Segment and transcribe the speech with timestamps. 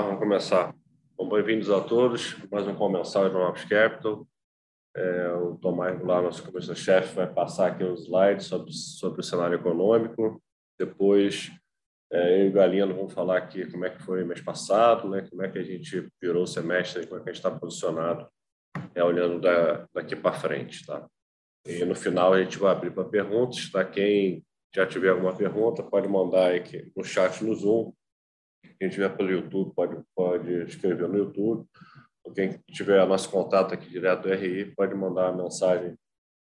[0.00, 0.74] lá, vamos começar.
[1.14, 2.34] Bom, bem-vindos a todos.
[2.50, 4.26] Mais um comensal do Ops Capital.
[4.96, 9.56] É, o Tomás lá, nosso comissário-chefe, vai passar aqui uns slides sobre, sobre o cenário
[9.56, 10.42] econômico.
[10.78, 11.52] Depois,
[12.10, 15.26] é, eu e o Galino vamos falar aqui como é que foi mês passado, né?
[15.28, 18.26] como é que a gente virou o semestre, como é que a gente está posicionado,
[18.94, 20.86] é, olhando da, daqui para frente.
[20.86, 21.06] Tá?
[21.66, 23.70] E no final a gente vai abrir para perguntas.
[23.70, 23.84] Tá?
[23.84, 24.42] Quem
[24.74, 27.92] já tiver alguma pergunta, pode mandar aqui no chat no Zoom
[28.62, 31.68] quem estiver pelo YouTube pode, pode escrever no YouTube.
[32.34, 35.98] Quem tiver nosso contato aqui direto do RI pode mandar uma mensagem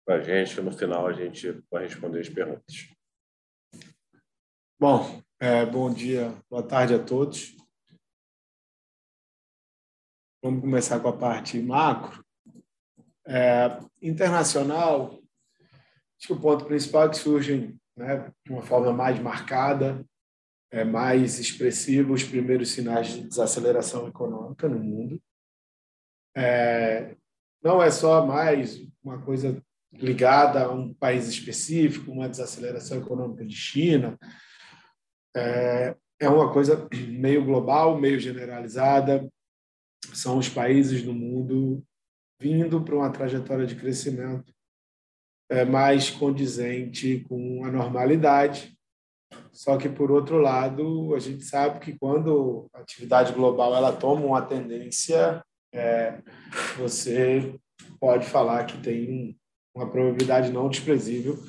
[0.06, 0.62] para a gente.
[0.62, 2.90] No final a gente vai responder as perguntas.
[4.80, 7.56] Bom, é, bom dia, boa tarde a todos.
[10.44, 12.24] Vamos começar com a parte macro.
[13.26, 15.20] É, internacional,
[16.18, 20.06] acho que o ponto principal é que surgem né, de uma forma mais marcada
[20.72, 25.22] é, mais expressivo os primeiros sinais de desaceleração econômica no mundo.
[26.36, 27.16] É,
[27.64, 29.62] não é só mais uma coisa
[29.94, 34.18] ligada a um país específico, uma desaceleração econômica de China.
[35.36, 39.28] É, é uma coisa meio global, meio generalizada.
[40.14, 41.84] São os países do mundo
[42.40, 44.54] vindo para uma trajetória de crescimento
[45.50, 48.77] é, mais condizente com a normalidade
[49.58, 54.24] só que, por outro lado, a gente sabe que quando a atividade global ela toma
[54.24, 56.20] uma tendência, é,
[56.78, 57.56] você
[58.00, 59.36] pode falar que tem
[59.76, 61.40] uma probabilidade não desprezível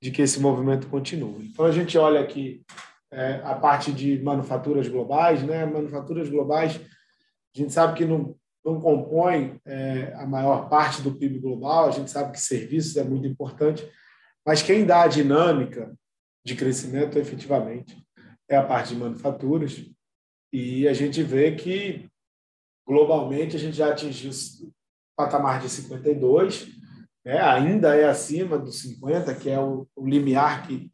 [0.00, 1.50] de que esse movimento continue.
[1.52, 2.62] Então, a gente olha aqui
[3.10, 5.66] é, a parte de manufaturas globais, né?
[5.66, 6.76] Manufaturas globais,
[7.52, 11.90] a gente sabe que não, não compõe é, a maior parte do PIB global, a
[11.90, 13.84] gente sabe que serviços é muito importante,
[14.46, 15.92] mas quem dá a dinâmica
[16.46, 18.00] de crescimento efetivamente
[18.48, 19.84] é a parte de manufaturas.
[20.52, 22.08] E a gente vê que,
[22.86, 24.72] globalmente, a gente já atingiu o
[25.16, 26.68] patamar de 52,
[27.24, 27.40] né?
[27.40, 30.88] ainda é acima dos 50, que é o, o limiar que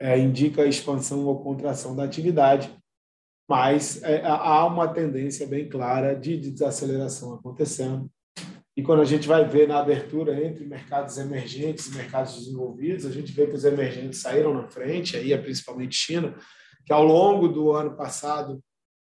[0.00, 2.76] é, indica a expansão ou contração da atividade,
[3.48, 8.10] mas é, há uma tendência bem clara de desaceleração acontecendo.
[8.78, 13.10] E quando a gente vai ver na abertura entre mercados emergentes e mercados desenvolvidos, a
[13.10, 16.36] gente vê que os emergentes saíram na frente, aí é principalmente China,
[16.86, 18.62] que ao longo do ano passado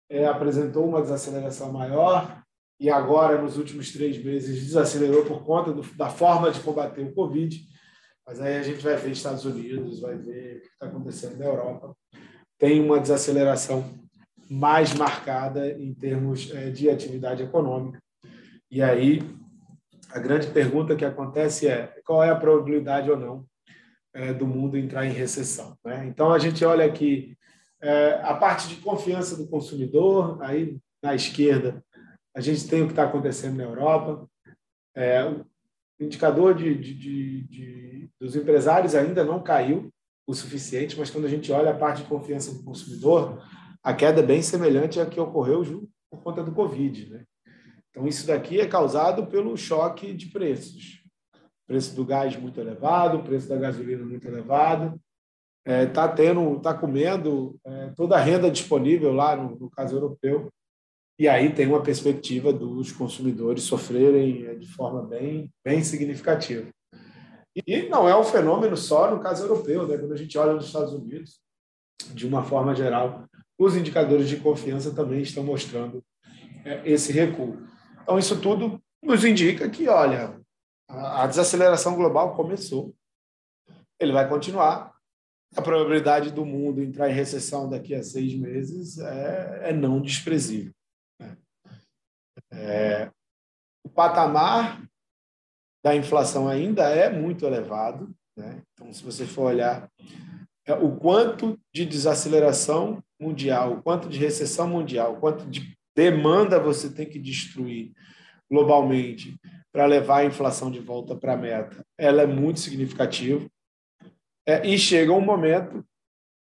[0.09, 2.43] é, apresentou uma desaceleração maior
[2.81, 7.13] e agora, nos últimos três meses, desacelerou por conta do, da forma de combater o
[7.13, 7.57] Covid.
[8.27, 11.45] Mas aí a gente vai ver Estados Unidos, vai ver o que está acontecendo na
[11.45, 11.95] Europa.
[12.59, 13.89] Tem uma desaceleração
[14.49, 18.01] mais marcada em termos é, de atividade econômica.
[18.69, 19.39] E aí
[20.13, 23.45] a grande pergunta que acontece é qual é a probabilidade ou não
[24.13, 25.77] é, do mundo entrar em recessão.
[25.83, 26.05] Né?
[26.07, 27.37] Então, a gente olha aqui
[27.81, 31.83] é, a parte de confiança do consumidor, aí na esquerda,
[32.35, 34.27] a gente tem o que está acontecendo na Europa.
[34.95, 35.45] É, o
[35.99, 39.91] indicador de, de, de, de, dos empresários ainda não caiu
[40.27, 43.43] o suficiente, mas quando a gente olha a parte de confiança do consumidor,
[43.83, 45.63] a queda é bem semelhante à que ocorreu
[46.09, 47.09] por conta do Covid.
[47.09, 47.25] Né?
[47.91, 51.03] Então, isso daqui é causado pelo choque de preços.
[51.67, 54.99] Preço do gás muito elevado, preço da gasolina muito elevado.
[55.65, 59.95] Está é, tá tendo, está comendo é, toda a renda disponível lá no, no, caso
[59.95, 60.49] europeu.
[61.19, 66.67] E aí tem uma perspectiva dos consumidores sofrerem é, de forma bem, bem significativa.
[67.55, 69.97] E não é um fenômeno só no caso europeu, né?
[69.97, 71.39] quando a gente olha nos Estados Unidos,
[72.13, 73.25] de uma forma geral,
[73.59, 76.03] os indicadores de confiança também estão mostrando
[76.65, 77.57] é, esse recuo.
[78.01, 80.39] Então, isso tudo nos indica que, olha,
[80.87, 82.93] a desaceleração global começou,
[83.99, 84.91] ele vai continuar.
[85.55, 90.73] A probabilidade do mundo entrar em recessão daqui a seis meses é, é não desprezível.
[91.19, 91.37] Né?
[92.51, 93.11] É,
[93.83, 94.81] o patamar
[95.83, 98.15] da inflação ainda é muito elevado.
[98.37, 98.61] Né?
[98.73, 99.89] Então, se você for olhar
[100.65, 106.59] é, o quanto de desaceleração mundial, o quanto de recessão mundial, o quanto de demanda
[106.59, 107.91] você tem que destruir
[108.49, 109.39] globalmente
[109.71, 113.47] para levar a inflação de volta para a meta, ela é muito significativa.
[114.45, 115.85] É, e chega um momento,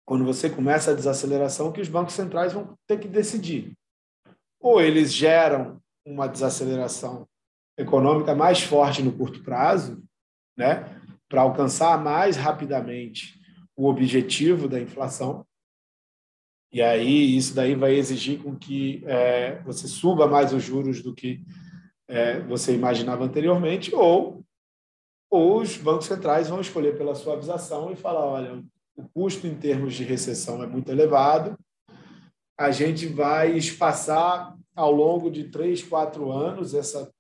[0.06, 3.74] quando você começa a desaceleração, que os bancos centrais vão ter que decidir.
[4.60, 7.27] Ou eles geram uma desaceleração
[7.77, 10.01] econômica mais forte no curto prazo,
[10.57, 10.86] né,
[11.27, 13.39] para alcançar mais rapidamente
[13.75, 15.45] o objetivo da inflação,
[16.71, 21.13] e aí isso daí vai exigir com que é, você suba mais os juros do
[21.13, 21.44] que
[22.07, 24.44] é, você imaginava anteriormente, ou,
[25.29, 28.63] ou os bancos centrais vão escolher pela suavização e falar, olha,
[28.95, 31.57] o custo em termos de recessão é muito elevado,
[32.57, 37.12] a gente vai espaçar ao longo de três, quatro anos essa,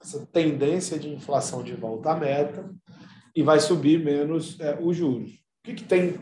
[0.00, 2.70] essa tendência de inflação de volta à meta
[3.34, 5.32] e vai subir menos é, os juros.
[5.32, 6.18] O que, que tem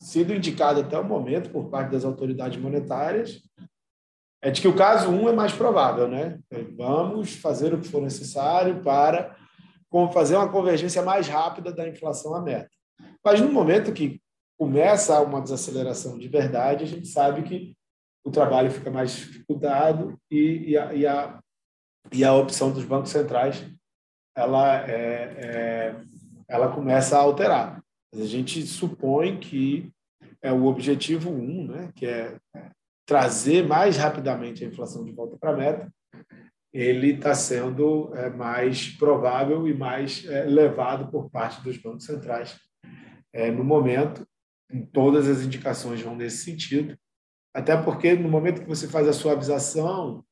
[0.00, 3.42] sido indicado até o momento por parte das autoridades monetárias
[4.42, 6.38] é de que o caso 1 é mais provável, né?
[6.76, 9.36] Vamos fazer o que for necessário para
[10.12, 12.70] fazer uma convergência mais rápida da inflação à meta.
[13.24, 14.20] Mas no momento que
[14.56, 17.76] começa uma desaceleração de verdade, a gente sabe que
[18.24, 21.40] o trabalho fica mais dificultado e, e, a, e, a,
[22.12, 23.64] e a opção dos bancos centrais
[24.36, 25.96] ela, é, é,
[26.48, 27.82] ela começa a alterar.
[28.14, 29.92] A gente supõe que
[30.42, 32.38] é o objetivo 1, um, né, que é
[33.06, 35.92] trazer mais rapidamente a inflação de volta para a meta,
[36.72, 42.58] ele está sendo é, mais provável e mais é, levado por parte dos bancos centrais
[43.32, 44.26] é, no momento.
[44.92, 46.96] Todas as indicações vão nesse sentido,
[47.54, 50.22] até porque no momento que você faz a suavização,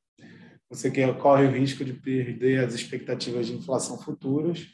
[0.69, 4.67] você corre o risco de perder as expectativas de inflação futuras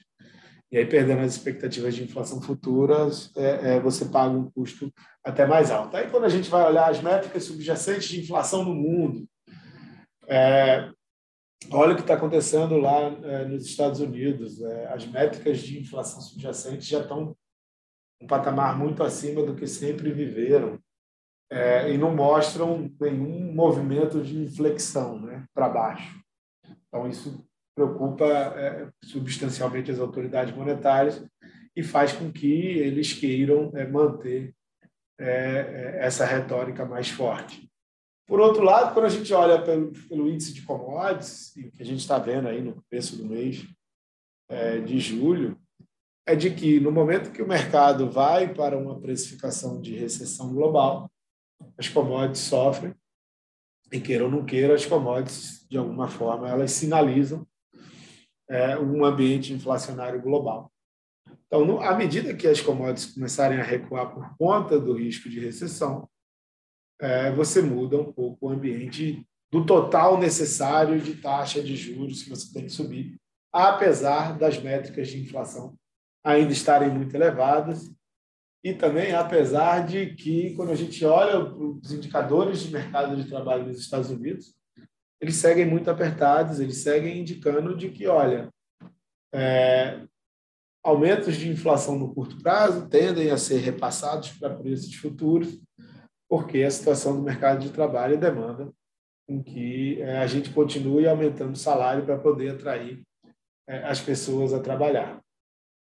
[0.73, 4.91] e aí, perdendo as expectativas de inflação futuras, é, é, você paga um custo
[5.23, 5.95] até mais alto.
[5.95, 9.29] Aí, quando a gente vai olhar as métricas subjacentes de inflação no mundo,
[10.27, 10.91] é,
[11.71, 14.63] olha o que está acontecendo lá é, nos Estados Unidos.
[14.63, 17.37] É, as métricas de inflação subjacente já estão
[18.19, 20.79] um patamar muito acima do que sempre viveram
[21.51, 26.19] é, e não mostram nenhum movimento de inflexão né, para baixo.
[26.89, 31.25] Então, isso preocupa é, substancialmente as autoridades monetárias
[31.75, 34.55] e faz com que eles queiram é, manter
[35.19, 37.71] é, é, essa retórica mais forte.
[38.27, 41.83] Por outro lado, quando a gente olha pelo, pelo índice de commodities, e o que
[41.83, 43.67] a gente está vendo aí no começo do mês
[44.49, 45.59] é, de julho,
[46.27, 51.11] é de que no momento que o mercado vai para uma precificação de recessão global,
[51.77, 52.95] as commodities sofrem,
[53.93, 57.47] e queira ou não queira, as commodities, de alguma forma, elas sinalizam
[58.53, 60.71] é, um ambiente inflacionário global.
[61.47, 65.41] Então, no, à medida que as commodities começarem a recuar por conta do risco de
[65.41, 66.09] recessão,
[67.01, 72.31] é, você muda um pouco o ambiente do total necessário de taxa de juros que
[72.31, 73.17] você tem que subir,
[73.53, 75.75] apesar das métricas de inflação
[76.25, 77.93] ainda estarem muito elevadas
[78.65, 83.67] e também apesar de que, quando a gente olha os indicadores de mercado de trabalho
[83.67, 84.55] nos Estados Unidos,
[85.23, 88.53] eles seguem muito apertados, eles seguem indicando de que, olha,
[89.33, 90.03] é,
[90.83, 95.63] aumentos de inflação no curto prazo tendem a ser repassados para preços futuros,
[96.29, 98.69] porque a situação do mercado de trabalho demanda
[99.29, 103.01] com que é, a gente continue aumentando o salário para poder atrair
[103.69, 105.23] é, as pessoas a trabalhar.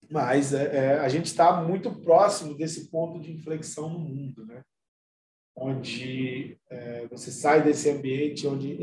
[0.08, 4.62] Mas é a gente está muito próximo desse ponto de inflexão no mundo, né?
[5.56, 8.76] Onde é, você sai desse ambiente onde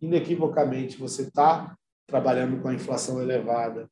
[0.00, 3.90] inequivocamente você está trabalhando com a inflação elevada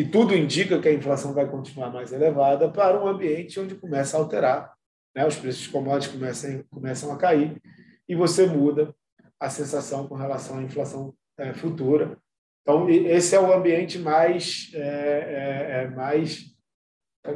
[0.00, 4.16] e tudo indica que a inflação vai continuar mais elevada para um ambiente onde começa
[4.16, 4.72] a alterar,
[5.14, 5.26] né?
[5.26, 7.60] os preços de commodities começam, começam a cair
[8.08, 8.94] e você muda
[9.38, 12.16] a sensação com relação à inflação é, futura.
[12.62, 16.46] Então, esse é o ambiente mais, é, é, é mais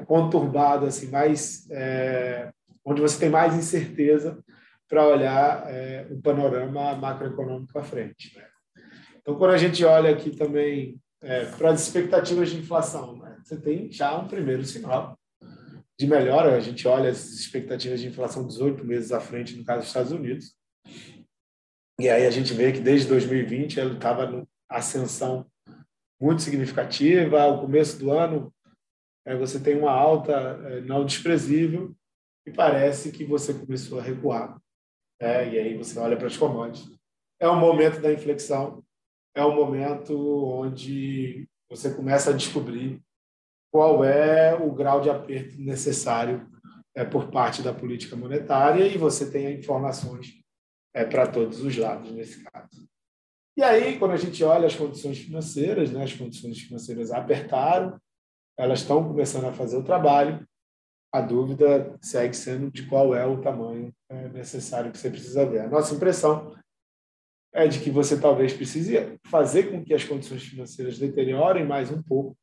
[0.06, 2.50] conturbado, assim, mais é,
[2.84, 4.42] onde você tem mais incerteza
[4.88, 8.36] para olhar é, o panorama macroeconômico à frente.
[8.36, 8.46] Né?
[9.20, 13.38] Então, quando a gente olha aqui também é, para as expectativas de inflação, né?
[13.42, 15.18] você tem já um primeiro sinal
[15.98, 16.54] de melhora.
[16.54, 20.12] A gente olha as expectativas de inflação 18 meses à frente, no caso dos Estados
[20.12, 20.54] Unidos.
[21.98, 25.46] E aí a gente vê que desde 2020 ele estava em ascensão
[26.20, 27.40] muito significativa.
[27.40, 28.52] Ao começo do ano,
[29.24, 31.94] é, você tem uma alta é, não desprezível
[32.46, 34.60] e parece que você começou a recuar.
[35.20, 36.94] É, e aí você olha para as commodities.
[37.40, 38.84] É o momento da inflexão,
[39.34, 40.16] é o momento
[40.48, 43.00] onde você começa a descobrir
[43.72, 46.48] qual é o grau de aperto necessário
[46.94, 50.40] é, por parte da política monetária e você tem informações
[50.94, 52.88] é, para todos os lados nesse caso.
[53.56, 58.00] E aí, quando a gente olha as condições financeiras, né, as condições financeiras apertaram,
[58.56, 60.46] elas estão começando a fazer o trabalho,
[61.14, 65.60] a dúvida segue sendo de qual é o tamanho é, necessário que você precisa ver.
[65.60, 66.52] A nossa impressão
[67.52, 68.96] é de que você talvez precise
[69.30, 72.36] fazer com que as condições financeiras deteriorem mais um pouco,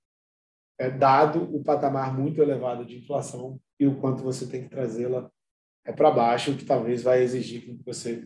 [0.80, 5.30] é, dado o patamar muito elevado de inflação e o quanto você tem que trazê-la
[5.86, 8.26] é, para baixo, que talvez vai exigir que você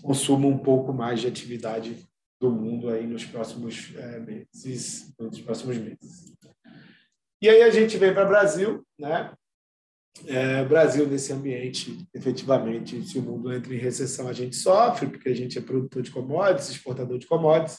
[0.00, 2.08] consuma um pouco mais de atividade
[2.40, 3.92] do mundo aí nos próximos
[4.26, 6.34] meses, nos próximos meses.
[7.42, 9.30] E aí a gente vem para o Brasil, né?
[10.26, 15.28] É, Brasil, nesse ambiente, efetivamente, se o mundo entra em recessão, a gente sofre, porque
[15.28, 17.78] a gente é produtor de commodities, exportador de commodities,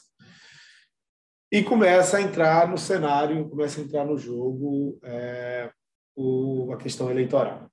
[1.51, 5.71] e começa a entrar no cenário, começa a entrar no jogo é,
[6.15, 7.69] o, a questão eleitoral.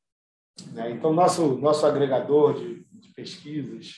[0.72, 0.92] Né?
[0.92, 3.96] Então, nosso, nosso agregador de, de pesquisas,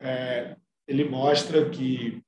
[0.00, 2.22] é, ele mostra que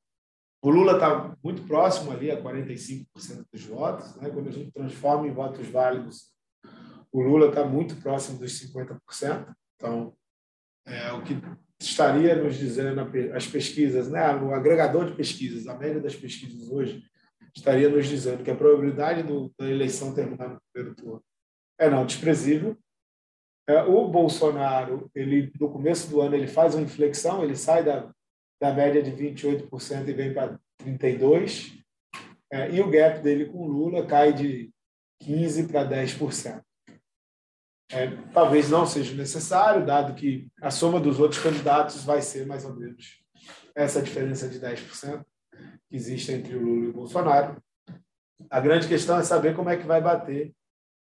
[0.63, 3.07] o Lula está muito próximo ali a 45%
[3.53, 4.17] dos votos.
[4.17, 4.31] Né?
[4.31, 6.33] Quando a gente transforma em votos válidos,
[7.15, 9.55] o Lula está muito próximo dos 50%.
[9.77, 10.15] Então,
[10.87, 11.41] é, o que
[11.81, 13.01] estaria nos dizendo
[13.35, 14.35] as pesquisas, né?
[14.37, 17.03] o agregador de pesquisas, a média das pesquisas hoje,
[17.55, 21.23] estaria nos dizendo que a probabilidade do, da eleição terminar no primeiro turno
[21.79, 22.77] é não desprezível.
[23.67, 28.13] É, o Bolsonaro, ele no começo do ano, ele faz uma inflexão, ele sai da
[28.65, 31.85] da média de 28% e vem para 32%.
[32.51, 34.73] É, e o gap dele com Lula cai de
[35.23, 36.63] 15% para 10%.
[37.95, 42.65] É, talvez não seja necessário, dado que a soma dos outros candidatos vai ser mais
[42.65, 43.23] ou menos
[43.73, 45.25] essa diferença de 10%
[45.89, 47.63] que existe entre o Lula e o Bolsonaro.
[48.51, 50.53] A grande questão é saber como é que vai bater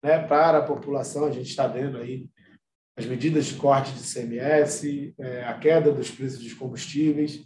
[0.03, 1.25] né, para a população.
[1.25, 2.27] A gente está vendo aí
[2.98, 7.46] as medidas de corte de CMS, é, a queda dos preços dos combustíveis,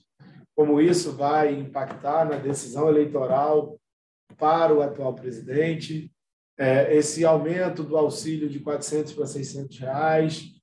[0.56, 3.78] como isso vai impactar na decisão eleitoral
[4.38, 6.12] para o atual presidente,
[6.58, 10.54] é, esse aumento do auxílio de 400 para 600 reais,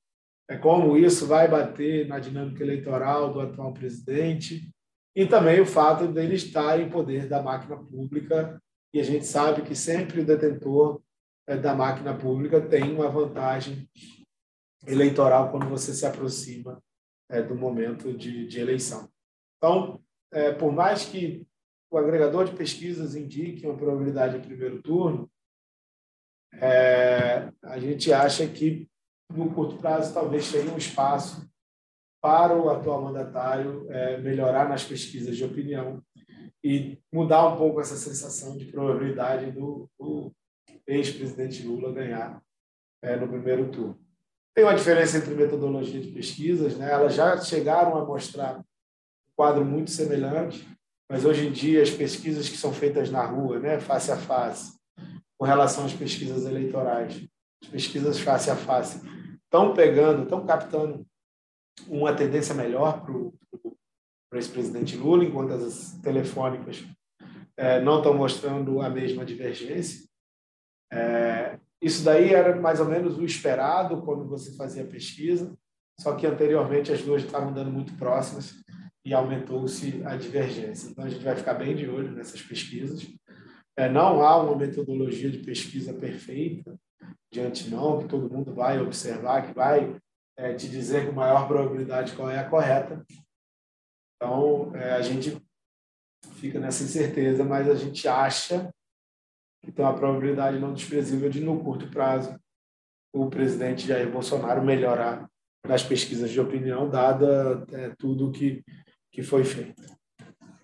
[0.49, 4.70] é, como isso vai bater na dinâmica eleitoral do atual presidente,
[5.14, 8.61] e também o fato dele estar em poder da máquina pública,
[8.92, 11.00] e a gente sabe que sempre o detentor
[11.47, 13.88] é, da máquina pública tem uma vantagem
[14.87, 16.82] eleitoral quando você se aproxima
[17.28, 19.09] é, do momento de, de eleição.
[19.56, 20.00] Então,
[20.32, 21.47] é, por mais que
[21.90, 25.30] o agregador de pesquisas indique uma probabilidade de primeiro turno,
[26.54, 28.88] é, a gente acha que
[29.33, 31.49] no curto prazo talvez tenha um espaço
[32.21, 36.02] para o atual mandatário é, melhorar nas pesquisas de opinião
[36.62, 40.30] e mudar um pouco essa sensação de probabilidade do, do
[40.87, 42.42] ex-presidente Lula ganhar
[43.02, 43.99] é, no primeiro turno.
[44.54, 46.90] Tem uma diferença entre metodologia de pesquisas, né?
[46.90, 48.62] elas já chegaram a mostrar
[49.35, 50.69] quadro muito semelhante,
[51.09, 54.78] mas hoje em dia as pesquisas que são feitas na rua, né, face a face,
[55.40, 57.26] com relação às pesquisas eleitorais,
[57.62, 59.00] as pesquisas face a face,
[59.42, 61.06] estão pegando, estão captando
[61.88, 63.32] uma tendência melhor para o
[64.35, 66.85] ex-presidente Lula, enquanto as telefônicas
[67.56, 70.06] é, não estão mostrando a mesma divergência.
[70.92, 75.56] É, isso daí era mais ou menos o esperado quando você fazia pesquisa,
[75.99, 78.62] só que anteriormente as duas estavam dando muito próximas
[79.02, 80.90] e aumentou-se a divergência.
[80.90, 83.09] Então, a gente vai ficar bem de olho nessas pesquisas.
[83.80, 86.78] É, não há uma metodologia de pesquisa perfeita
[87.32, 89.99] de antemão, que todo mundo vai observar, que vai
[90.37, 93.02] é, te dizer com maior probabilidade qual é a correta.
[94.16, 95.40] Então, é, a gente
[96.34, 98.70] fica nessa incerteza, mas a gente acha
[99.64, 102.38] que tem uma probabilidade não desprezível de, no curto prazo,
[103.14, 105.26] o presidente Jair Bolsonaro melhorar
[105.66, 107.64] nas pesquisas de opinião, dada
[107.99, 108.62] tudo que
[109.12, 110.00] que foi feita.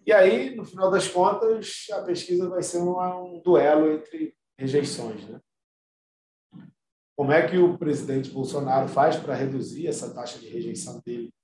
[0.07, 5.29] E aí, no final das contas, a pesquisa vai ser um, um duelo entre rejeições.
[5.29, 5.41] Né?
[7.17, 11.35] Como é que o presidente Bolsonaro faz para reduzir essa taxa de rejeição dele,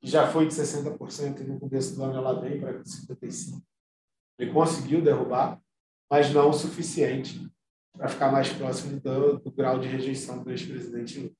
[0.00, 3.62] que já foi de 60% e no começo do ano ela vem para 55%.
[4.38, 5.60] Ele conseguiu derrubar,
[6.10, 7.46] mas não o suficiente
[7.92, 11.32] para ficar mais próximo do, do grau de rejeição do ex-presidente Lula.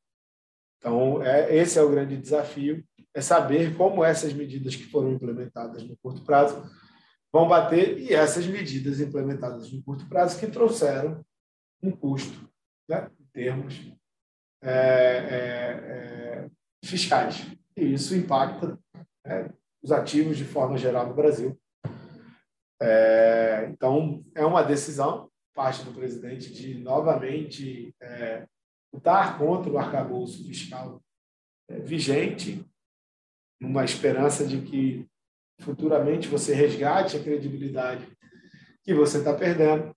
[0.78, 5.82] Então, é, esse é o grande desafio é saber como essas medidas que foram implementadas
[5.82, 6.62] no curto prazo
[7.32, 11.24] vão bater e essas medidas implementadas no curto prazo que trouxeram
[11.82, 12.48] um custo
[12.88, 13.92] né, em termos
[14.62, 16.50] é, é, é,
[16.84, 17.46] fiscais.
[17.76, 18.78] E isso impacta
[19.24, 19.52] né,
[19.82, 21.58] os ativos de forma geral no Brasil.
[22.82, 28.46] É, então, é uma decisão, parte do presidente, de novamente é,
[28.92, 31.02] lutar contra o arcabouço fiscal
[31.68, 32.64] é, vigente
[33.60, 35.06] numa esperança de que
[35.60, 38.08] futuramente você resgate a credibilidade
[38.82, 39.94] que você está perdendo.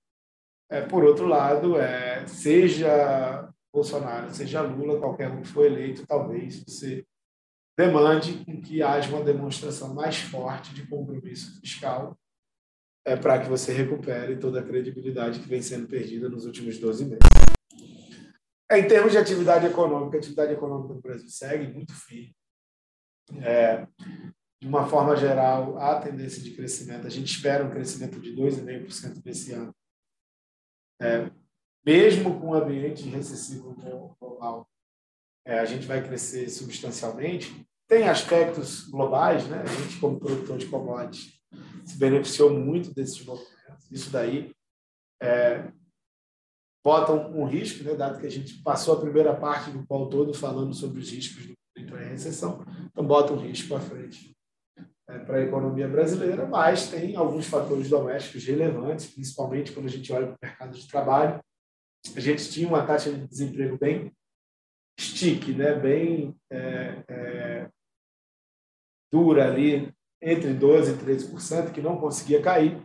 [0.69, 6.63] É, por outro lado, é, seja Bolsonaro, seja Lula, qualquer um que for eleito, talvez
[6.63, 7.05] você
[7.77, 12.17] demande que haja uma demonstração mais forte de compromisso fiscal
[13.05, 17.05] é, para que você recupere toda a credibilidade que vem sendo perdida nos últimos 12
[17.05, 17.19] meses.
[18.69, 22.33] É, em termos de atividade econômica, a atividade econômica no Brasil segue muito firme.
[23.41, 23.87] É,
[24.61, 29.21] de uma forma geral, a tendência de crescimento, a gente espera um crescimento de 2,5%
[29.25, 29.75] nesse ano.
[31.01, 31.29] É,
[31.85, 33.75] mesmo com o ambiente recessivo
[34.19, 34.69] global,
[35.45, 37.67] é, a gente vai crescer substancialmente.
[37.87, 39.61] Tem aspectos globais, né?
[39.61, 41.33] A gente, como produtor de commodities,
[41.83, 43.91] se beneficiou muito desses movimentos.
[43.91, 44.55] Isso daí
[45.21, 45.71] é,
[46.83, 47.95] bota um, um, risco, né?
[47.95, 51.45] dado que a gente passou a primeira parte do qual todo falando sobre os riscos
[51.45, 52.63] do então é recessão,
[52.93, 54.37] então bota um risco à frente
[55.09, 60.13] é, para a economia brasileira, mas tem alguns fatores domésticos relevantes, principalmente quando a gente
[60.13, 61.43] olha para o mercado de trabalho.
[62.15, 64.13] A gente tinha uma taxa de desemprego bem
[64.99, 65.73] stick, né?
[65.73, 67.69] bem é, é,
[69.11, 72.81] dura ali, entre 12% e 13%, que não conseguia cair.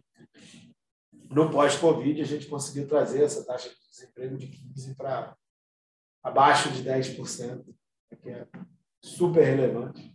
[1.30, 5.36] No pós-Covid, a gente conseguiu trazer essa taxa de desemprego de 15% para
[6.22, 7.64] abaixo de 10%,
[8.22, 8.46] que é
[9.02, 10.14] super relevante.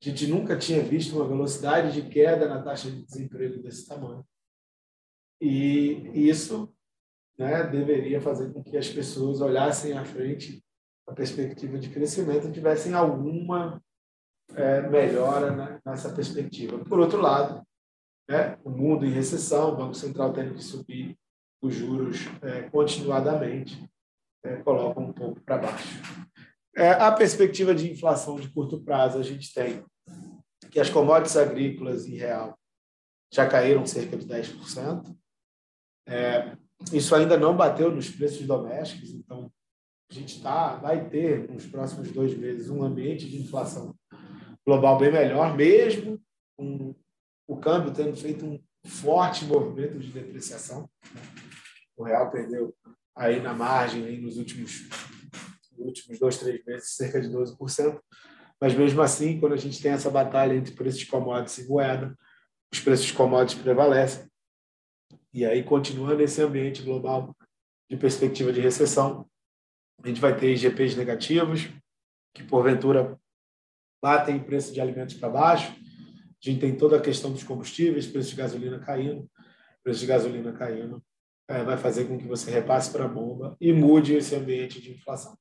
[0.00, 4.24] A gente nunca tinha visto uma velocidade de queda na taxa de desemprego desse tamanho.
[5.40, 6.72] E isso
[7.38, 10.64] né, deveria fazer com que as pessoas olhassem à frente
[11.06, 13.82] a perspectiva de crescimento, tivessem alguma
[14.54, 16.84] é, melhora né, nessa perspectiva.
[16.84, 17.66] Por outro lado,
[18.28, 21.16] né, o mundo em recessão, o Banco Central tendo que subir
[21.62, 23.88] os juros é, continuadamente,
[24.44, 25.98] é, coloca um pouco para baixo.
[26.78, 29.84] É, a perspectiva de inflação de curto prazo, a gente tem
[30.70, 32.56] que as commodities agrícolas em real
[33.32, 35.12] já caíram cerca de 10%.
[36.06, 36.56] É,
[36.92, 39.50] isso ainda não bateu nos preços domésticos, então
[40.08, 43.92] a gente tá, vai ter nos próximos dois meses um ambiente de inflação
[44.64, 46.20] global bem melhor, mesmo
[46.56, 46.94] com
[47.48, 50.88] o câmbio tendo feito um forte movimento de depreciação.
[51.96, 52.72] O real perdeu
[53.16, 54.88] aí na margem aí nos últimos
[55.80, 58.00] últimos dois, três meses, cerca de 12%.
[58.60, 62.16] Mas mesmo assim, quando a gente tem essa batalha entre preços de commodities e moeda,
[62.72, 64.28] os preços de commodities prevalecem.
[65.32, 67.36] E aí, continuando esse ambiente global
[67.88, 69.28] de perspectiva de recessão,
[70.02, 71.68] a gente vai ter IGPs negativos,
[72.34, 73.18] que porventura
[74.02, 75.72] batem o preço de alimentos para baixo.
[75.72, 79.28] A gente tem toda a questão dos combustíveis, preço de gasolina caindo,
[79.82, 81.02] preço de gasolina caindo,
[81.48, 84.92] é, vai fazer com que você repasse para a bomba e mude esse ambiente de
[84.92, 85.36] inflação.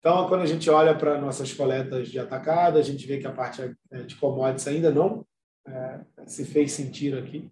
[0.00, 3.32] Então, quando a gente olha para nossas coletas de atacado, a gente vê que a
[3.32, 5.26] parte é, de commodities ainda não
[5.66, 7.50] é, se fez sentir aqui.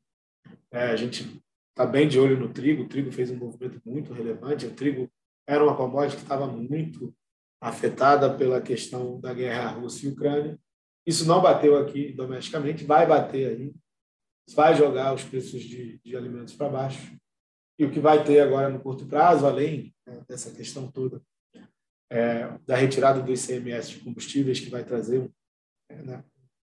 [0.72, 2.84] É, a gente está bem de olho no trigo.
[2.84, 4.64] O trigo fez um movimento muito relevante.
[4.64, 5.10] O trigo
[5.46, 7.14] era uma commodity que estava muito
[7.60, 10.58] afetada pela questão da guerra Rússia e Ucrânia.
[11.06, 13.74] Isso não bateu aqui domesticamente, vai bater aí,
[14.54, 17.14] vai jogar os preços de, de alimentos para baixo.
[17.78, 21.22] E o que vai ter agora no curto prazo, além né, dessa questão toda
[22.10, 25.30] é, da retirada do ICMS de combustíveis, que vai trazer um
[26.04, 26.24] né,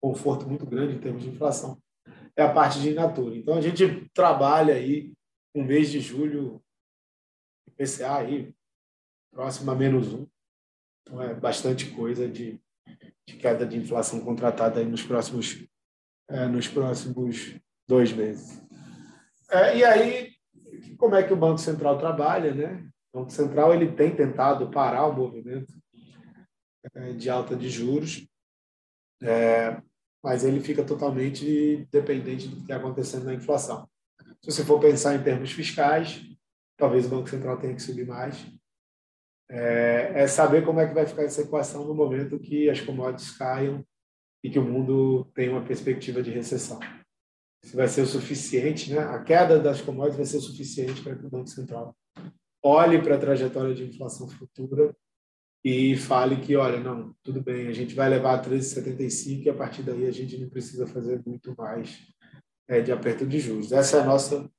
[0.02, 1.82] conforto muito grande em termos de inflação,
[2.36, 3.36] é a parte de inatura.
[3.36, 5.14] Então, a gente trabalha aí
[5.54, 6.62] no mês de julho,
[7.68, 8.54] IPCA aí,
[9.32, 10.28] próximo a menos um.
[11.02, 12.60] Então, é bastante coisa de,
[13.28, 15.66] de queda de inflação contratada aí nos próximos,
[16.30, 17.56] é, nos próximos
[17.88, 18.62] dois meses.
[19.50, 20.36] É, e aí,
[20.98, 22.90] como é que o Banco Central trabalha, né?
[23.16, 25.74] O Banco Central ele tem tentado parar o movimento
[26.94, 28.28] é, de alta de juros,
[29.24, 29.82] é,
[30.22, 33.90] mas ele fica totalmente dependente do que está acontecendo na inflação.
[34.42, 36.24] Se você for pensar em termos fiscais,
[36.76, 38.46] talvez o Banco Central tenha que subir mais.
[39.50, 43.32] É, é saber como é que vai ficar essa equação no momento que as commodities
[43.38, 43.82] caiam
[44.44, 46.82] e que o mundo tem uma perspectiva de recessão.
[47.64, 49.00] Se vai ser o suficiente, né?
[49.00, 51.96] A queda das commodities vai ser o suficiente para que o Banco Central
[52.66, 54.96] olhe para a trajetória de inflação futura
[55.64, 59.54] e fale que, olha, não, tudo bem, a gente vai levar a 13,75 e a
[59.54, 62.08] partir daí a gente não precisa fazer muito mais
[62.68, 63.72] é, de aperto de juros.
[63.72, 64.50] Essa é a nossa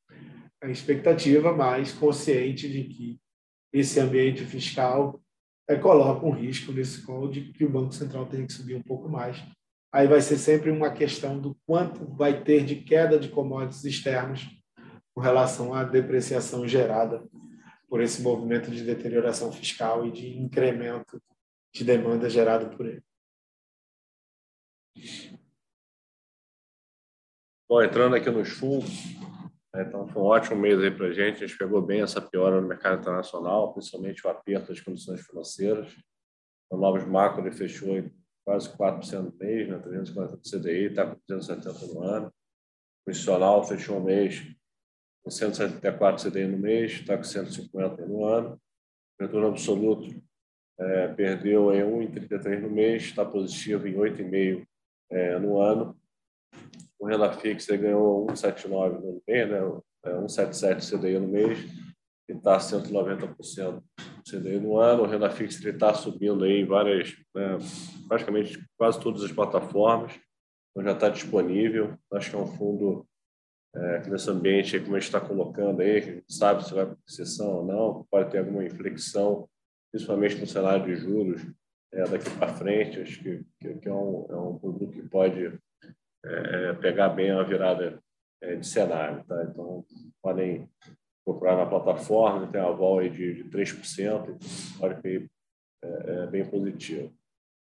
[0.64, 3.20] expectativa, mas consciente de que
[3.72, 5.20] esse ambiente fiscal
[5.68, 8.82] é, coloca um risco nesse call de que o Banco Central tenha que subir um
[8.82, 9.42] pouco mais.
[9.92, 14.48] Aí vai ser sempre uma questão do quanto vai ter de queda de commodities externos
[15.12, 17.24] com relação à depreciação gerada
[17.88, 21.22] por esse movimento de deterioração fiscal e de incremento
[21.72, 23.02] de demanda gerado por ele.
[27.68, 28.88] Bom, entrando aqui nos fundos,
[29.74, 31.42] né, então foi um ótimo mês aí para a gente.
[31.42, 35.92] A gente pegou bem essa piora no mercado internacional, principalmente o aperto das condições financeiras.
[36.70, 38.12] O Novos Macro ele fechou em
[38.44, 42.32] quase 4% no mês, né, 340 do CDI, está com 270 no ano.
[43.06, 44.42] O institucional fechou o mês
[45.26, 48.60] com 174 CDI no mês, está com 150 no ano.
[49.20, 50.22] Retorno absoluto
[50.78, 54.64] é, perdeu em 1,33 no mês, está positivo em 8,5
[55.10, 55.96] é, no ano.
[56.96, 59.58] O renda fixa ganhou 1,79 no mês, né?
[60.04, 61.58] É, 1,77 CDI no mês,
[62.28, 63.82] está 190%
[64.30, 65.02] CDI no ano.
[65.02, 67.58] O renda fixa está subindo aí em várias, né,
[68.06, 70.12] praticamente quase todas as plataformas,
[70.70, 71.98] então já está disponível.
[72.12, 73.04] Acho que é um fundo
[73.76, 76.86] é, que nesse ambiente, como a gente está colocando aí, a gente sabe se vai
[76.86, 79.48] para recessão ou não, pode ter alguma inflexão,
[79.92, 81.42] principalmente no cenário de juros
[81.92, 83.00] é, daqui para frente.
[83.00, 85.58] Acho que, que, é, um, é um produto que pode
[86.24, 88.02] é, pegar bem a virada
[88.42, 89.22] é, de cenário.
[89.24, 89.44] Tá?
[89.44, 89.84] Então,
[90.22, 90.68] podem
[91.24, 94.36] procurar na plataforma, tem a vol de, de 3%,
[94.80, 95.28] olha que
[95.84, 97.12] é, é, bem positivo.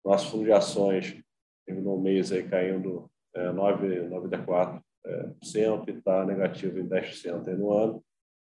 [0.05, 1.19] Nosso fundo de ações
[1.65, 4.83] terminou o mês aí caindo é, 9,4%
[5.91, 8.05] e está negativo em 10% aí no ano.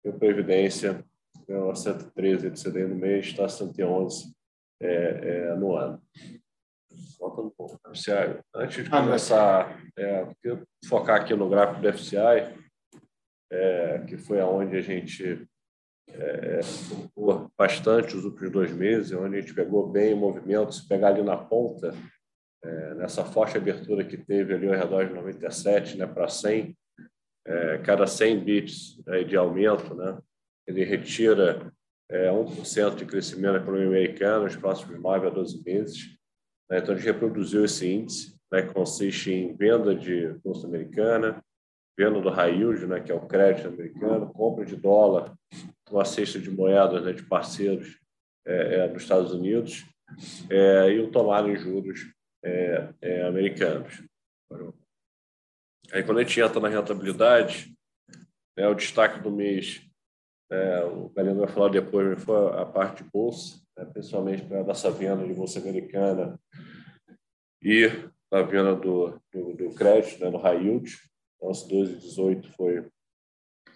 [0.04, 1.04] E a Previdência,
[1.48, 4.34] é 113 de CDI no mês, está 111
[4.82, 6.02] é, é, no ano.
[7.20, 7.80] Volta um pouco.
[7.94, 8.40] FCI.
[8.56, 10.28] Antes de ah, começar, é,
[10.88, 12.56] focar aqui no gráfico do FCI,
[13.52, 15.48] é, que foi aonde a gente
[16.08, 16.60] é,
[17.58, 21.22] bastante os últimos dois meses, onde a gente pegou bem o movimento, se pegar ali
[21.22, 21.94] na ponta,
[22.64, 26.76] é, nessa forte abertura que teve ali ao redor de 97 né, para 100,
[27.46, 30.18] é, cada 100 bits né, de aumento, né,
[30.68, 31.72] ele retira
[32.10, 36.18] é, 1% de crescimento da economia americana nos próximos 9 a 12 meses.
[36.70, 41.44] Né, então, a gente reproduziu esse índice, né, que consiste em venda de bolsa americana,
[41.98, 45.34] venda do high yield, né, que é o crédito americano, compra de dólar,
[45.90, 48.00] uma cesta de moedas né, de parceiros
[48.46, 49.86] é, é, dos Estados Unidos
[50.50, 52.12] é, e o tomado em juros
[52.44, 54.04] é, é, americanos.
[55.92, 57.76] Aí, quando a gente entra na rentabilidade,
[58.58, 59.82] né, o destaque do mês,
[60.52, 64.92] é, o Galeno vai falar depois, foi a parte de bolsa, né, principalmente para essa
[64.92, 66.40] venda de bolsa americana
[67.62, 67.86] e
[68.32, 70.98] a venda do, do, do crédito, né, do high yield.
[71.36, 72.88] Então, esse 12,18 foi,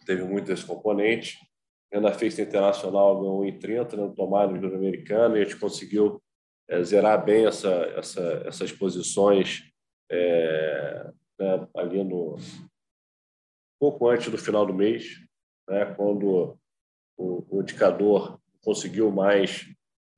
[0.05, 1.37] teve muito esse componente.
[1.91, 6.22] Renda fixa internacional ganhou em 30 no tomado de juros americano e a gente conseguiu
[6.69, 9.63] é, zerar bem essa, essa, essas posições
[10.11, 12.37] é, né, ali no
[13.79, 15.19] pouco antes do final do mês,
[15.67, 16.57] né, quando
[17.17, 19.67] o, o indicador conseguiu mais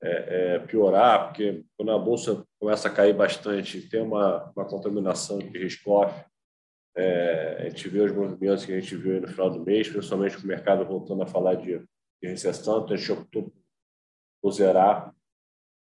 [0.03, 5.39] é, é, piorar, porque quando a bolsa começa a cair bastante, tem uma, uma contaminação
[5.39, 6.23] de risco-off,
[6.95, 10.37] é, a gente vê os movimentos que a gente viu no final do mês, principalmente
[10.37, 11.79] com o mercado voltando a falar de,
[12.21, 13.51] de recessão, então a gente optou
[14.41, 15.13] por zerar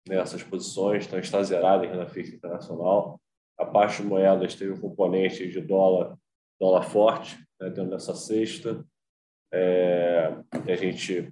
[0.08, 3.20] né, essas posições, então está zerado em renda fixa internacional.
[3.58, 6.16] A parte de moedas teve um componente de dólar,
[6.60, 8.84] dólar forte né, dentro dessa cesta.
[9.52, 11.30] É, a gente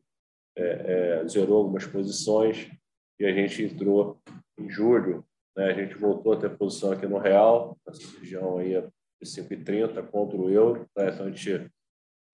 [0.56, 2.70] é, é, zerou algumas posições
[3.18, 4.20] e a gente entrou
[4.58, 5.24] em julho.
[5.56, 8.80] Né, a gente voltou a ter posição aqui no real, nessa região aí
[9.20, 10.86] de 5,30 contra o euro.
[10.96, 11.10] Né?
[11.10, 11.70] Então, a gente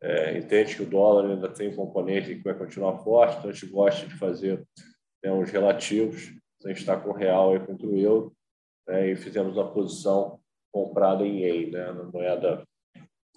[0.02, 3.52] é, entende que o dólar ainda tem um componente que vai continuar forte, então a
[3.52, 4.62] gente gosta de fazer
[5.26, 6.32] né, uns relativos.
[6.64, 8.32] A gente está com o real aí contra o euro
[8.86, 9.10] né?
[9.10, 10.40] e fizemos uma posição
[10.72, 11.92] comprada em yen, né?
[11.92, 12.62] na moeda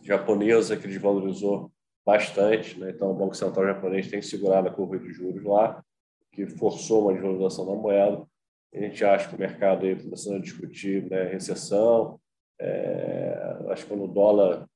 [0.04, 1.72] japonesa, que desvalorizou
[2.06, 2.80] bastante.
[2.80, 2.92] Né?
[2.92, 5.84] Então, o Banco Central japonês tem segurado a curva de juros lá,
[6.32, 8.26] que forçou uma desvalorização da moeda.
[8.74, 12.20] A gente acha que o mercado aí começando a discutir né, recessão,
[12.62, 14.68] é, acho que quando o dólar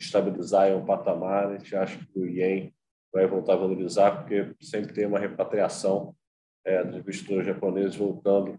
[0.00, 2.72] estabilizar em um patamar, a gente acha que o ien
[3.12, 6.14] vai voltar a valorizar, porque sempre tem uma repatriação
[6.64, 8.58] é, dos investidores japoneses voltando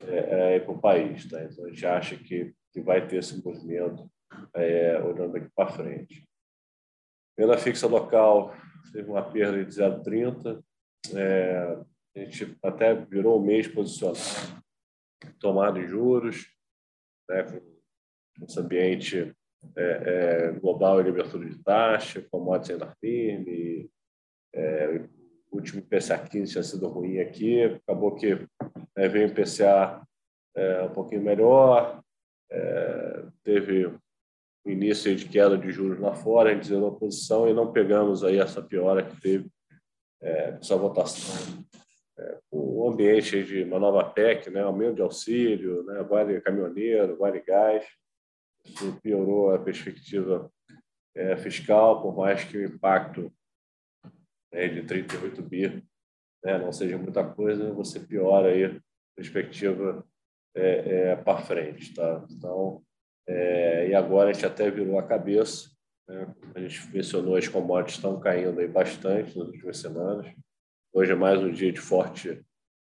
[0.00, 1.28] é, é, para o país.
[1.28, 1.42] Tá?
[1.42, 4.10] Então, a gente acha que, que vai ter esse movimento
[4.54, 6.24] é, olhando daqui para frente.
[7.38, 8.54] Renda fixa local
[8.92, 10.62] teve uma perda de 0,30.
[11.14, 11.78] É,
[12.16, 14.18] a gente até virou o mês posicionado,
[15.38, 16.46] tomado em juros,
[17.28, 17.44] né,
[18.42, 19.34] esse ambiente
[19.76, 23.90] é, global e abertura de taxa, commodities ainda firme,
[24.54, 25.08] é,
[25.50, 28.46] o último IPCA 15 tinha sido ruim aqui, acabou que
[28.96, 30.02] é, veio o IPCA
[30.54, 32.02] é, um pouquinho melhor,
[32.50, 37.48] é, teve o início de queda de juros lá fora, a gente zerou a posição
[37.48, 39.48] e não pegamos aí essa piora que teve
[40.20, 41.64] é, essa votação.
[42.18, 47.40] É, o ambiente de uma nova PEC, né, aumento de auxílio, né, vale caminhoneiro, vale
[47.40, 47.86] gás,
[48.64, 50.50] isso piorou a perspectiva
[51.14, 53.32] é, fiscal, por mais que o impacto
[54.56, 55.84] né, de 38 bi
[56.42, 58.80] né, não seja muita coisa, você piora aí a
[59.14, 60.06] perspectiva
[60.54, 61.92] é, é, para frente.
[61.92, 62.24] Tá?
[62.30, 62.82] Então,
[63.28, 65.68] é, e agora a gente até virou a cabeça,
[66.08, 66.34] né?
[66.54, 70.32] a gente mencionou as commodities estão caindo aí bastante nas últimas semanas.
[70.92, 72.42] Hoje é mais um dia de forte,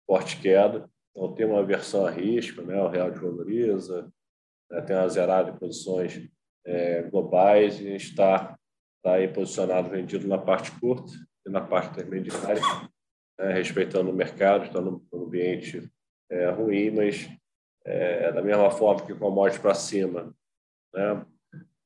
[0.06, 0.88] forte queda.
[1.10, 2.80] Então, tem uma versão a risco, né?
[2.80, 4.12] o real desvaloriza,
[4.70, 4.82] né?
[4.82, 6.28] tem uma zerada de posições
[6.64, 8.56] é, globais e a gente está
[9.02, 11.10] tá aí posicionado vendido na parte curta
[11.48, 12.60] na parte intermediária,
[13.38, 15.90] né, respeitando o mercado, estando no ambiente
[16.30, 17.28] é, ruim, mas
[17.84, 20.34] é, da mesma forma que o commodity para cima
[20.92, 21.24] né,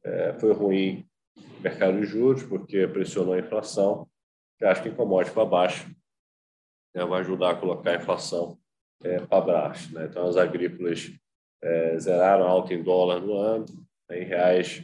[0.04, 4.08] é, foi ruim no mercado de juros, porque pressionou a inflação,
[4.62, 5.90] acho que commodity para baixo
[6.94, 8.58] né, vai ajudar a colocar a inflação
[9.02, 9.94] é, para baixo.
[9.94, 10.06] Né?
[10.06, 11.10] Então, as agrícolas
[11.62, 13.66] é, zeraram alta em dólar no ano,
[14.08, 14.82] né, em reais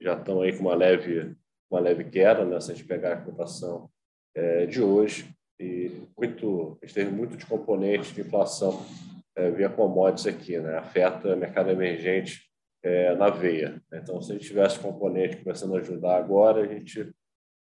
[0.00, 1.34] já estão aí com uma leve,
[1.70, 3.90] uma leve queda, né, se a gente pegar a cotação
[4.34, 5.34] é, de hoje.
[5.58, 8.84] E muito, a gente teve muito de componentes de inflação
[9.36, 10.78] é, via commodities aqui, né?
[10.78, 12.42] afeta mercado emergente
[12.82, 13.82] é, na veia.
[13.90, 14.00] Né?
[14.02, 17.12] Então, se a gente tivesse componente começando a ajudar agora, a gente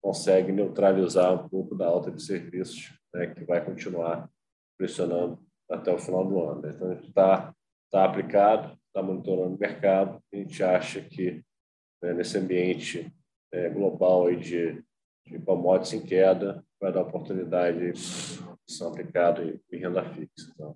[0.01, 3.27] consegue neutralizar um pouco da alta de serviços, né?
[3.27, 4.29] que vai continuar
[4.77, 6.67] pressionando até o final do ano.
[6.67, 7.53] Então, a gente está
[7.91, 11.41] tá aplicado, está monitorando o mercado, a gente acha que
[12.01, 13.11] né, nesse ambiente
[13.51, 14.83] é, global aí de,
[15.25, 17.99] de commodities em queda, vai dar oportunidade de
[18.67, 20.51] são aplicado em, renda fixa.
[20.53, 20.75] Então,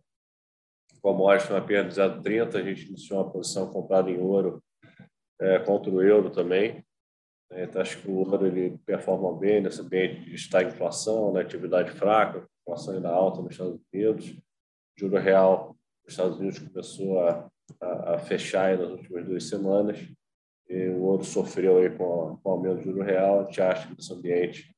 [1.01, 4.63] commodities uma perda de 0,30, a gente iniciou uma posição comprada em ouro
[5.39, 6.83] é, contra o euro também.
[7.49, 7.63] Né?
[7.63, 11.41] Então, acho que o ouro ele performa bem nesse ambiente de estagflação, né?
[11.41, 14.37] atividade fraca, inflação ainda alta nos Estados Unidos,
[14.97, 17.49] juro real nos Estados Unidos começou a,
[17.81, 19.97] a, a fechar nas últimas duas semanas,
[20.69, 23.87] e o ouro sofreu aí com, com o aumento do juro real, a gente acha
[23.87, 24.75] que nesse ambiente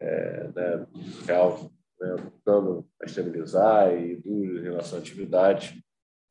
[0.00, 0.86] é, né,
[1.26, 1.70] real
[2.00, 5.82] né, voltando a estabilizar e duro em relação à atividade,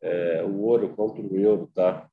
[0.02, 2.10] é, o ouro contra o euro tá,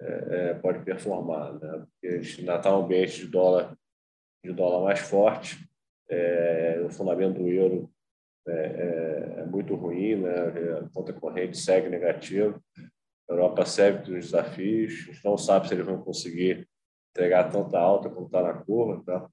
[0.00, 1.86] é, é pode performar, né?
[1.86, 3.76] porque a gente ainda está um ambiente de dólar,
[4.44, 5.68] de dólar mais forte,
[6.08, 7.90] é, o fundamento do euro
[8.46, 10.34] é, é, é muito ruim, né?
[10.78, 12.60] a conta corrente segue negativa,
[13.28, 16.68] a Europa segue dos desafios, a gente não sabe se eles vão conseguir
[17.10, 19.30] entregar tanta alta como está na curva, tá?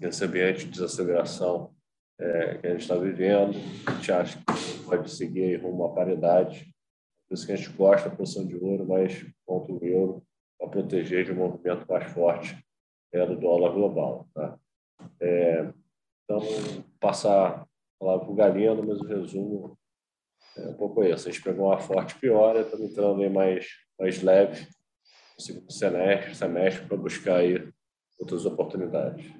[0.00, 1.74] Esse ambiente de desaceleração
[2.20, 6.72] é, que a gente está vivendo, a gente acha que pode seguir rumo à paridade,
[7.28, 10.22] por isso que a gente gosta da posição de ouro, mas contra o euro
[10.58, 12.58] para proteger de um movimento mais forte
[13.12, 14.28] é, do dólar global.
[14.34, 14.58] Tá?
[15.20, 15.72] É,
[16.24, 16.40] então,
[16.98, 17.66] passar a
[17.98, 19.77] palavra para o Galeno, mas o resumo
[20.64, 21.28] é um pouco isso.
[21.28, 23.66] A gente pegou uma forte piora, estamos entrando aí mais,
[23.98, 24.66] mais leve
[25.36, 27.68] no segundo semestre, semestre para buscar aí
[28.18, 29.30] outras oportunidades.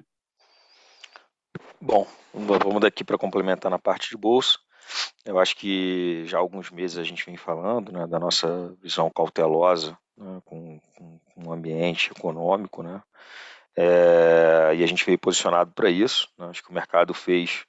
[1.81, 4.57] Bom, vamos daqui para complementar na parte de bolsa.
[5.25, 9.09] Eu acho que já há alguns meses a gente vem falando né, da nossa visão
[9.09, 13.01] cautelosa né, com, com, o ambiente econômico, né?
[13.75, 16.27] É, e a gente veio posicionado para isso.
[16.37, 17.65] Né, acho que o mercado fez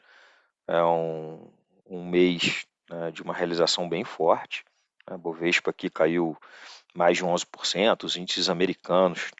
[0.66, 1.52] é, um,
[1.86, 4.64] um mês né, de uma realização bem forte.
[5.06, 6.36] A Bovespa aqui caiu
[6.94, 9.30] mais de 11%, os índices americanos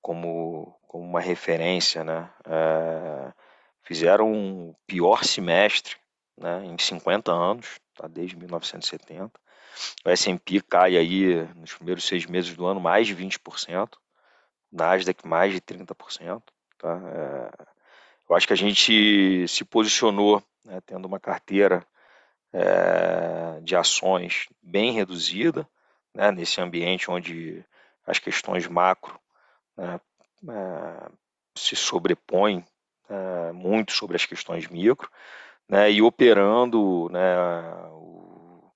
[0.00, 2.30] como, como uma referência, né?
[2.46, 3.32] É,
[3.82, 5.96] fizeram um pior semestre
[6.36, 9.32] né, em 50 anos, tá, desde 1970.
[10.04, 13.90] O S&P cai aí nos primeiros seis meses do ano mais de 20%,
[14.70, 16.42] Nasdaq mais de 30%.
[16.78, 17.00] Tá?
[17.06, 17.64] É,
[18.28, 21.86] eu acho que a gente se posicionou né, tendo uma carteira
[22.52, 25.68] é, de ações bem reduzida,
[26.14, 27.64] né, nesse ambiente onde
[28.06, 29.18] as questões macro
[29.76, 30.00] né,
[30.48, 31.10] é,
[31.56, 32.64] se sobrepõem
[33.08, 35.10] é, muito sobre as questões micro,
[35.68, 37.36] né, e operando né,
[37.92, 38.72] o,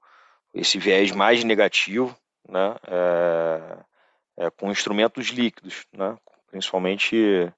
[0.52, 2.16] esse viés mais negativo,
[2.48, 2.76] né,
[4.56, 6.18] com instrumentos líquidos, né,
[6.50, 7.50] principalmente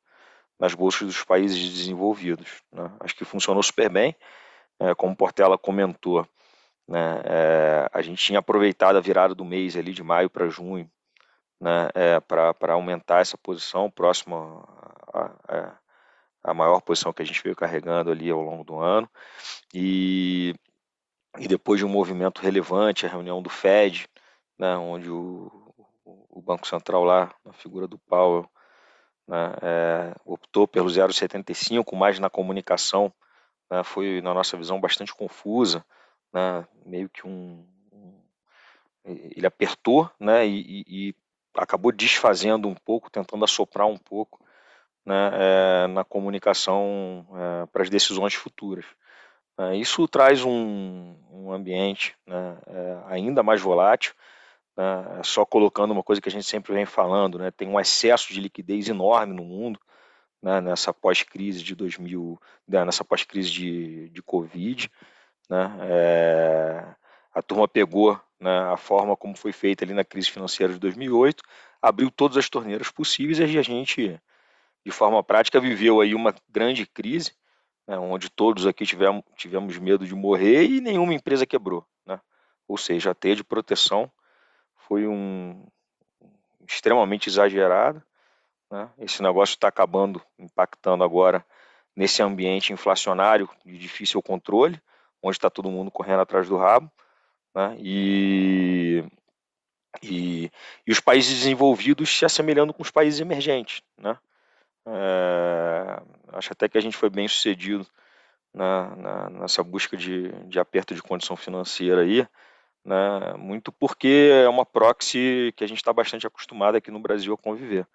[0.59, 2.62] nas bolsas dos países desenvolvidos.
[3.00, 4.14] Acho que funcionou super bem,
[4.81, 6.27] é, como Portela comentou.
[6.87, 10.91] Né, é, a gente tinha aproveitado a virada do mês ali de maio para junho
[11.61, 14.63] né, é, para aumentar essa posição próxima
[16.45, 19.09] a maior posição que a gente veio carregando ali ao longo do ano.
[19.73, 20.55] E,
[21.39, 24.07] e depois de um movimento relevante, a reunião do Fed,
[24.59, 25.51] né, onde o,
[26.05, 28.47] o Banco Central lá, na figura do Powell,
[29.27, 33.11] né, é, optou pelo 0,75, mais na comunicação,
[33.75, 35.85] né, foi, na nossa visão, bastante confusa,
[36.33, 37.67] né, meio que um,
[39.05, 41.15] Ele apertou né, e, e,
[41.57, 44.41] acabou desfazendo um pouco, tentando assoprar um pouco
[45.05, 48.85] né, é, na comunicação é, para as decisões futuras.
[49.59, 52.59] É, isso traz um, um ambiente né,
[53.07, 54.15] ainda mais volátil,
[54.77, 58.33] né, só colocando uma coisa que a gente sempre vem falando, né, tem um excesso
[58.33, 59.81] de liquidez enorme no mundo,
[60.44, 64.90] né, nessa pós-crise de 2000, né, nessa pós-crise de, de Covid,
[65.48, 66.85] né, é,
[67.33, 71.42] a turma pegou né, a forma como foi feita ali na crise financeira de 2008,
[71.80, 74.20] abriu todas as torneiras possíveis e a gente
[74.85, 77.33] de forma prática, viveu aí uma grande crise,
[77.87, 81.87] né, onde todos aqui tivemos, tivemos medo de morrer e nenhuma empresa quebrou.
[82.04, 82.20] Né?
[82.68, 84.12] Ou seja, a teia de proteção
[84.76, 85.66] foi um
[86.68, 88.04] extremamente exagerada.
[88.75, 88.91] Né?
[88.99, 91.47] Esse negócio está acabando, impactando agora
[91.95, 94.83] nesse ambiente inflacionário de difícil controle,
[95.23, 96.91] onde está todo mundo correndo atrás do rabo.
[97.55, 97.77] Né?
[97.79, 99.05] E,
[100.03, 100.51] e,
[100.85, 103.81] e, os países desenvolvidos se assemelhando com os países emergentes.
[103.97, 104.19] Né?
[104.89, 107.87] É, acho até que a gente foi bem sucedido
[108.53, 112.27] na, na, nessa busca de, de aperto de condição financeira aí,
[112.85, 113.35] né?
[113.39, 117.39] muito porque é uma proxy que a gente está bastante acostumado aqui no Brasil a
[117.39, 117.87] conviver.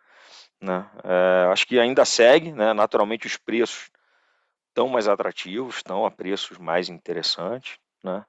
[0.62, 0.86] Né?
[1.04, 2.74] É, acho que ainda segue, né?
[2.74, 3.89] naturalmente os preços
[4.67, 8.26] estão mais atrativos, estão a preços mais interessantes, né?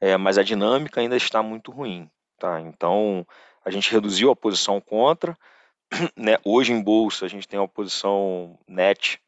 [0.00, 2.10] É, mas a dinâmica ainda está muito ruim.
[2.38, 2.58] Tá?
[2.60, 3.26] Então,
[3.62, 5.36] a gente reduziu a posição contra,
[6.16, 6.38] né?
[6.42, 9.20] hoje em bolsa a gente tem uma posição net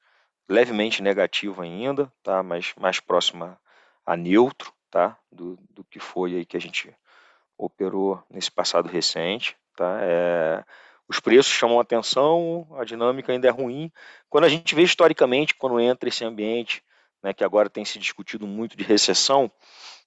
[0.49, 2.43] levemente negativa ainda, tá?
[2.43, 3.59] mas mais próxima
[4.05, 5.17] a neutro, tá?
[5.31, 6.95] do, do que foi aí que a gente
[7.59, 9.57] operou nesse passado recente.
[9.77, 9.99] Tá?
[10.01, 10.65] É,
[11.13, 13.93] os preços chamam atenção, a dinâmica ainda é ruim.
[14.31, 16.83] Quando a gente vê historicamente, quando entra esse ambiente,
[17.23, 19.53] né, que agora tem se discutido muito de recessão,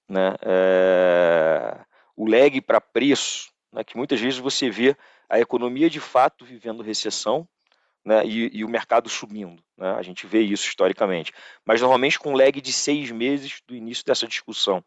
[0.08, 1.78] né, é,
[2.16, 4.96] o lag para preço, né, que muitas vezes você vê
[5.30, 7.46] a economia de fato vivendo recessão
[8.04, 9.62] né, e, e, o mercado subindo.
[9.78, 11.32] Né, a gente vê isso historicamente,
[11.64, 14.84] mas normalmente com lag de seis meses do início dessa discussão.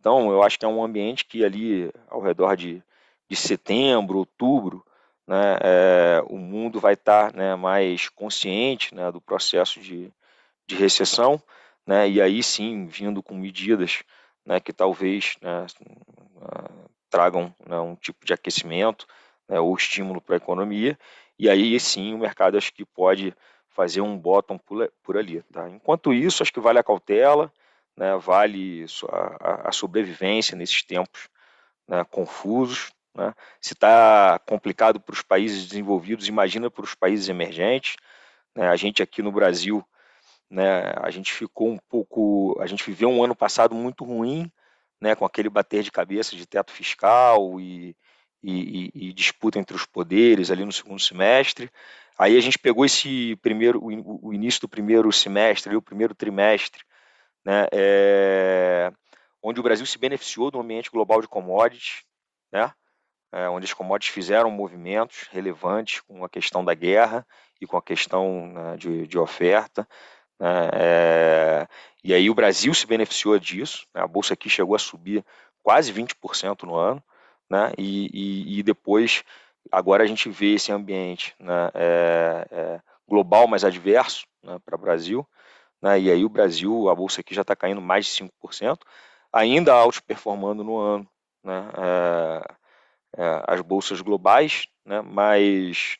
[0.00, 2.82] Então, eu acho que é um ambiente que ali, ao redor de,
[3.28, 4.84] de setembro, outubro,
[5.32, 10.12] né, é, o mundo vai estar né, mais consciente né, do processo de,
[10.66, 11.42] de recessão,
[11.86, 14.02] né, e aí sim vindo com medidas
[14.44, 15.66] né, que talvez né,
[17.08, 19.06] tragam né, um tipo de aquecimento
[19.48, 20.98] né, ou estímulo para a economia,
[21.38, 23.34] e aí sim o mercado acho que pode
[23.70, 25.42] fazer um bottom por, ali.
[25.50, 25.66] Tá?
[25.70, 27.50] Enquanto isso, acho que vale a cautela,
[27.96, 28.84] né, vale
[29.40, 31.30] a, a sobrevivência nesses tempos
[31.88, 33.34] né, confusos, né?
[33.60, 37.96] Se está complicado para os países desenvolvidos, imagina para os países emergentes.
[38.56, 38.68] Né?
[38.68, 39.84] A gente aqui no Brasil,
[40.50, 44.50] né, a gente ficou um pouco, a gente viveu um ano passado muito ruim,
[45.00, 47.96] né, com aquele bater de cabeça de teto fiscal e,
[48.42, 51.70] e, e, disputa entre os poderes ali no segundo semestre.
[52.18, 56.82] Aí a gente pegou esse primeiro, o, início do primeiro semestre, o primeiro trimestre,
[57.44, 58.92] né, é,
[59.42, 62.04] onde o Brasil se beneficiou do ambiente global de commodities,
[62.52, 62.72] né,
[63.32, 67.26] é, onde as commodities fizeram movimentos relevantes com a questão da guerra
[67.60, 69.88] e com a questão né, de, de, oferta.
[70.38, 71.68] Né, é,
[72.04, 75.24] e aí o Brasil se beneficiou disso, né, a bolsa aqui chegou a subir
[75.62, 77.02] quase 20% no ano,
[77.48, 79.24] né, e, e, e, depois,
[79.70, 84.80] agora a gente vê esse ambiente né, é, é global mais adverso né, para o
[84.80, 85.26] Brasil,
[85.82, 88.78] e aí o Brasil, a bolsa aqui já está caindo mais de 5%,
[89.32, 91.08] ainda outperformando no ano.
[91.42, 92.54] Né, é,
[93.16, 95.98] é, as bolsas globais, né, mas,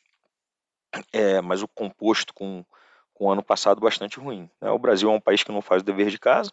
[1.13, 2.65] é, mas o composto com,
[3.13, 4.51] com o ano passado bastante ruim.
[4.61, 4.71] Né?
[4.71, 6.51] O Brasil é um país que não faz o dever de casa,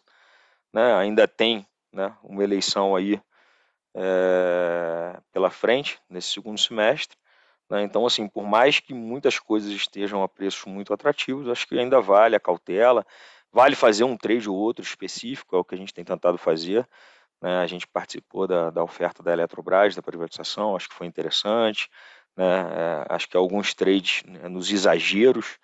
[0.72, 3.20] né, ainda tem né, uma eleição aí
[3.94, 7.16] é, pela frente nesse segundo semestre.
[7.68, 7.82] Né?
[7.82, 12.00] Então, assim, por mais que muitas coisas estejam a preços muito atrativos, acho que ainda
[12.00, 13.06] vale a cautela,
[13.52, 16.86] vale fazer um trade ou outro específico, é o que a gente tem tentado fazer.
[17.40, 17.58] Né?
[17.58, 21.88] A gente participou da, da oferta da Eletrobras, da privatização, acho que foi interessante.
[22.36, 22.44] Né?
[22.44, 25.58] É, acho que alguns trades né, nos exageros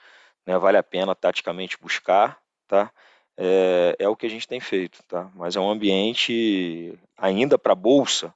[0.47, 2.39] né, vale a pena taticamente buscar.
[2.67, 2.91] Tá?
[3.37, 5.31] É, é, o que a gente tem feito, tá?
[5.35, 8.35] mas é um ambiente ainda para a Bolsa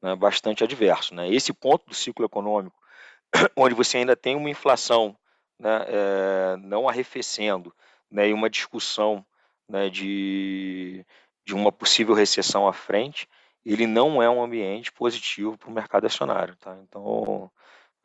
[0.00, 1.14] né, bastante adverso.
[1.14, 1.28] Né?
[1.30, 2.76] Esse ponto do ciclo econômico,
[3.56, 5.16] onde você ainda tem uma inflação
[5.58, 7.74] né, é, não arrefecendo
[8.10, 9.24] né, e uma discussão
[9.68, 11.04] né, de,
[11.50, 13.28] de uma possível recessão à frente,
[13.66, 16.54] ele não é um ambiente positivo para o mercado acionário.
[16.56, 16.78] Tá?
[16.84, 17.50] Então,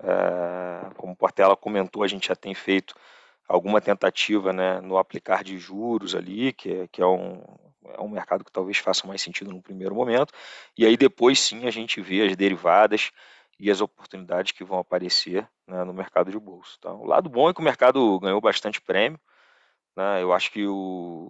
[0.01, 2.95] é, como Portela comentou, a gente já tem feito
[3.47, 7.43] alguma tentativa né, no aplicar de juros ali, que é, que é, um,
[7.89, 10.33] é um mercado que talvez faça mais sentido no primeiro momento,
[10.75, 13.11] e aí depois sim a gente vê as derivadas
[13.59, 16.77] e as oportunidades que vão aparecer né, no mercado de bolsa.
[16.81, 16.91] Tá?
[16.91, 19.19] O lado bom é que o mercado ganhou bastante prêmio,
[19.95, 20.23] né?
[20.23, 21.29] eu acho que o,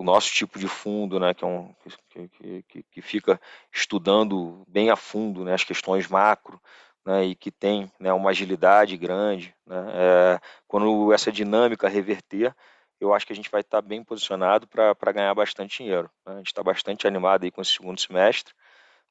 [0.00, 1.74] o nosso tipo de fundo, né, que, é um,
[2.08, 3.38] que, que, que fica
[3.70, 6.58] estudando bem a fundo né, as questões macro,
[7.04, 12.54] né, e que tem né, uma agilidade grande, né, é, quando essa dinâmica reverter,
[12.98, 16.10] eu acho que a gente vai estar bem posicionado para ganhar bastante dinheiro.
[16.26, 16.32] Né?
[16.32, 18.54] A gente está bastante animado aí com esse segundo semestre.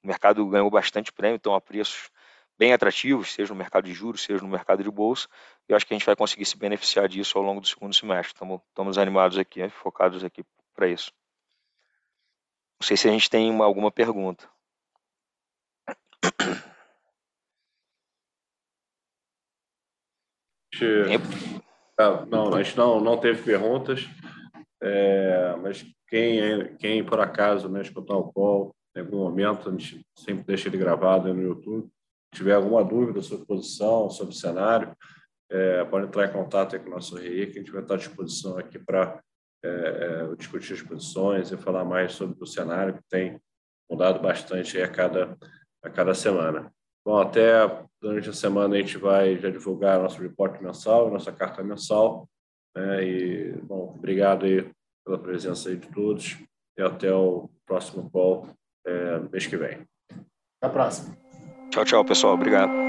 [0.04, 2.10] O mercado ganhou bastante prêmio, estão a preços
[2.58, 5.28] bem atrativos, seja no mercado de juros, seja no mercado de bolsa,
[5.68, 8.34] eu acho que a gente vai conseguir se beneficiar disso ao longo do segundo semestre.
[8.34, 10.44] Estamos, animados aqui, focados aqui
[10.80, 11.12] para isso.
[12.80, 14.50] Não sei se a gente tem uma, alguma pergunta.
[22.00, 24.08] Ah, não, a gente não, não teve perguntas,
[24.82, 30.06] é, mas quem, quem por acaso né, escutar o call em algum momento, a gente
[30.18, 31.90] sempre deixa ele gravado no YouTube.
[32.34, 34.96] Tiver alguma dúvida sobre posição, sobre cenário,
[35.52, 37.98] é, pode entrar em contato com o nosso RI, que a gente vai estar à
[37.98, 39.22] disposição aqui para
[39.64, 39.70] é,
[40.32, 43.40] é, discutir as posições e falar mais sobre o cenário que tem
[43.90, 45.38] mudado bastante a cada,
[45.84, 46.72] a cada semana.
[47.06, 47.52] Bom, até
[48.02, 52.28] durante a semana a gente vai já divulgar nosso report mensal, nossa carta mensal.
[52.76, 53.04] Né?
[53.04, 54.70] E, bom, obrigado aí
[55.06, 56.38] pela presença aí de todos
[56.78, 58.48] e até o próximo call
[58.86, 59.86] é, mês que vem.
[60.12, 61.18] Até a próxima.
[61.72, 62.34] Tchau, tchau, pessoal.
[62.34, 62.89] Obrigado.